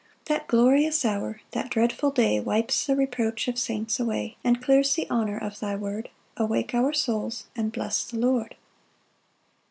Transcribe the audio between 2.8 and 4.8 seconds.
the reproach of saints away, And